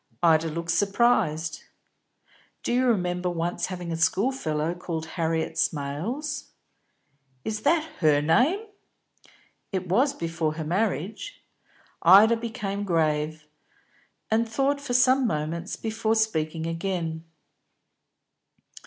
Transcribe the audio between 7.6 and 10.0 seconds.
that her name?" "It